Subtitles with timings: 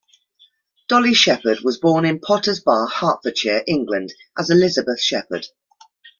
[0.87, 5.45] Dolly Shepherd was born in Potters Bar, Hertfordshire, England, as Elizabeth Shepherd.